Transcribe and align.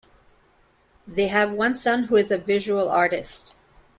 They 1.07 1.27
have 1.27 1.53
one 1.53 1.75
son 1.75 2.05
who 2.05 2.15
is 2.15 2.31
a 2.31 2.39
visual 2.39 2.89
artist. 2.89 3.55